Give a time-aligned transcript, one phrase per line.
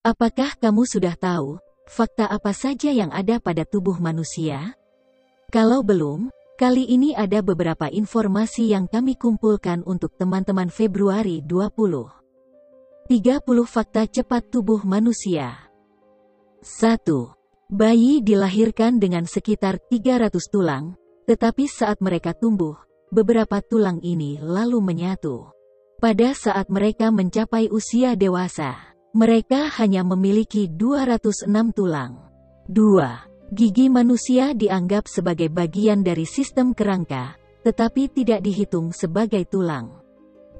[0.00, 4.72] Apakah kamu sudah tahu fakta apa saja yang ada pada tubuh manusia?
[5.52, 12.16] Kalau belum, kali ini ada beberapa informasi yang kami kumpulkan untuk teman-teman Februari 20.
[13.12, 15.68] 30 fakta cepat tubuh manusia.
[16.64, 17.04] 1.
[17.68, 20.96] Bayi dilahirkan dengan sekitar 300 tulang,
[21.28, 22.80] tetapi saat mereka tumbuh,
[23.12, 25.52] beberapa tulang ini lalu menyatu.
[26.00, 32.30] Pada saat mereka mencapai usia dewasa, mereka hanya memiliki 206 tulang.
[32.70, 33.50] 2.
[33.50, 37.34] Gigi manusia dianggap sebagai bagian dari sistem kerangka,
[37.66, 39.98] tetapi tidak dihitung sebagai tulang.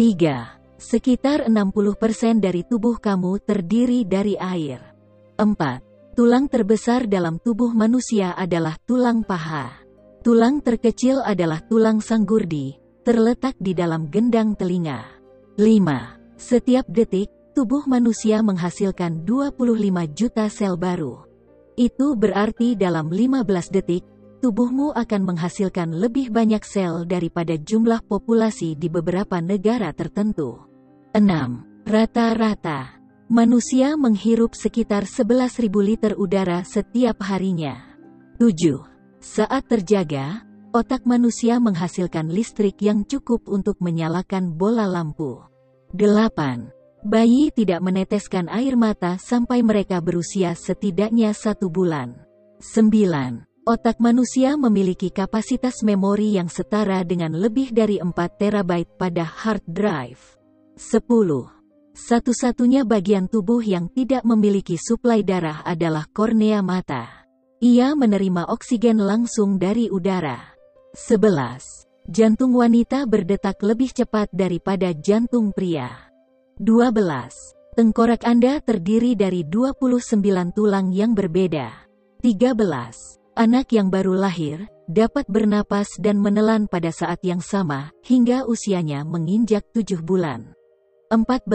[0.00, 0.80] 3.
[0.80, 4.80] Sekitar 60% dari tubuh kamu terdiri dari air.
[5.36, 6.16] 4.
[6.16, 9.70] Tulang terbesar dalam tubuh manusia adalah tulang paha.
[10.24, 15.04] Tulang terkecil adalah tulang sanggurdi, terletak di dalam gendang telinga.
[15.60, 16.38] 5.
[16.38, 19.66] Setiap detik, tubuh manusia menghasilkan 25
[20.14, 21.26] juta sel baru.
[21.74, 24.06] Itu berarti dalam 15 detik,
[24.38, 30.70] tubuhmu akan menghasilkan lebih banyak sel daripada jumlah populasi di beberapa negara tertentu.
[31.18, 31.82] 6.
[31.82, 32.94] Rata-rata,
[33.26, 37.74] manusia menghirup sekitar 11.000 liter udara setiap harinya.
[38.38, 38.86] 7.
[39.18, 45.42] Saat terjaga, otak manusia menghasilkan listrik yang cukup untuk menyalakan bola lampu.
[45.90, 46.77] 8.
[47.08, 52.20] Bayi tidak meneteskan air mata sampai mereka berusia setidaknya satu bulan.
[52.60, 53.64] 9.
[53.64, 60.20] Otak manusia memiliki kapasitas memori yang setara dengan lebih dari 4 terabyte pada hard drive.
[60.76, 61.00] 10.
[61.96, 67.24] Satu-satunya bagian tubuh yang tidak memiliki suplai darah adalah kornea mata.
[67.64, 70.44] Ia menerima oksigen langsung dari udara.
[70.92, 72.04] 11.
[72.04, 76.07] Jantung wanita berdetak lebih cepat daripada jantung pria.
[76.58, 77.78] 12.
[77.78, 81.70] Tengkorak Anda terdiri dari 29 tulang yang berbeda.
[82.26, 82.58] 13.
[83.38, 89.70] Anak yang baru lahir, dapat bernapas dan menelan pada saat yang sama, hingga usianya menginjak
[89.70, 90.58] 7 bulan.
[91.14, 91.46] 14.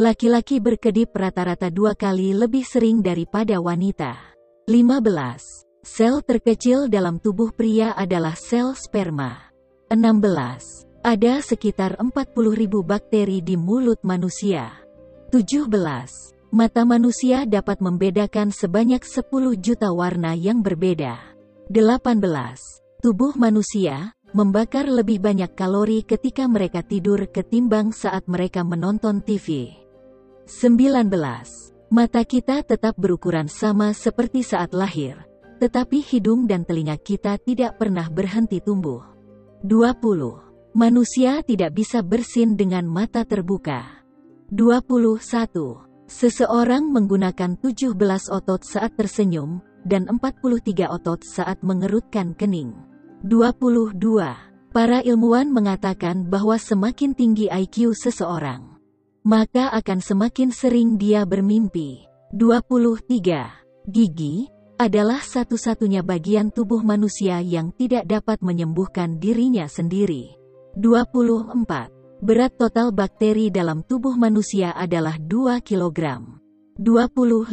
[0.00, 4.16] Laki-laki berkedip rata-rata dua kali lebih sering daripada wanita.
[4.64, 5.84] 15.
[5.84, 9.52] Sel terkecil dalam tubuh pria adalah sel sperma.
[9.92, 10.85] 16.
[11.06, 12.34] Ada sekitar 40.000
[12.82, 14.74] bakteri di mulut manusia.
[15.30, 15.70] 17.
[16.50, 21.14] Mata manusia dapat membedakan sebanyak 10 juta warna yang berbeda.
[21.70, 23.06] 18.
[23.06, 29.78] Tubuh manusia membakar lebih banyak kalori ketika mereka tidur ketimbang saat mereka menonton TV.
[30.50, 31.06] 19.
[31.86, 35.22] Mata kita tetap berukuran sama seperti saat lahir,
[35.62, 39.06] tetapi hidung dan telinga kita tidak pernah berhenti tumbuh.
[39.62, 40.45] 20.
[40.76, 44.04] Manusia tidak bisa bersin dengan mata terbuka.
[44.52, 45.24] 21.
[46.04, 47.96] Seseorang menggunakan 17
[48.28, 52.76] otot saat tersenyum, dan 43 otot saat mengerutkan kening.
[53.24, 53.96] 22.
[54.68, 58.76] Para ilmuwan mengatakan bahwa semakin tinggi IQ seseorang,
[59.24, 62.04] maka akan semakin sering dia bermimpi.
[62.36, 63.88] 23.
[63.88, 64.44] Gigi
[64.76, 70.36] adalah satu-satunya bagian tubuh manusia yang tidak dapat menyembuhkan dirinya sendiri.
[70.76, 72.20] 24.
[72.20, 76.20] Berat total bakteri dalam tubuh manusia adalah 2 kg.
[76.76, 77.48] 25.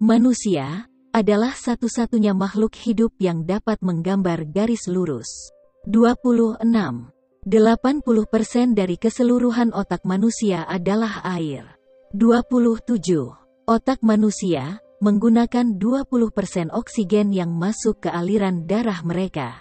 [0.00, 5.52] Manusia adalah satu-satunya makhluk hidup yang dapat menggambar garis lurus.
[5.92, 6.64] 26.
[7.44, 11.76] 80% dari keseluruhan otak manusia adalah air.
[12.16, 12.96] 27.
[13.68, 19.52] Otak manusia menggunakan 20% oksigen yang masuk ke aliran darah mereka.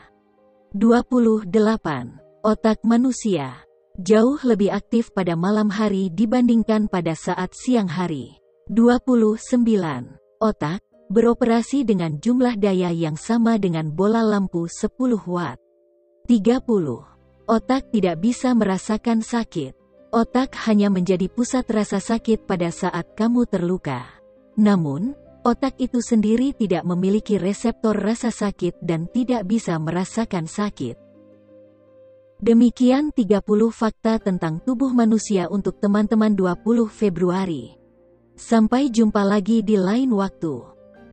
[0.72, 2.27] 28.
[2.46, 3.66] Otak manusia
[3.98, 8.38] jauh lebih aktif pada malam hari dibandingkan pada saat siang hari.
[8.70, 9.42] 29.
[10.38, 15.58] Otak beroperasi dengan jumlah daya yang sama dengan bola lampu 10 watt.
[16.30, 16.62] 30.
[17.50, 19.74] Otak tidak bisa merasakan sakit.
[20.14, 24.06] Otak hanya menjadi pusat rasa sakit pada saat kamu terluka.
[24.62, 31.07] Namun, otak itu sendiri tidak memiliki reseptor rasa sakit dan tidak bisa merasakan sakit.
[32.38, 33.42] Demikian 30
[33.74, 37.74] fakta tentang tubuh manusia untuk teman-teman 20 Februari.
[38.38, 40.77] Sampai jumpa lagi di lain waktu.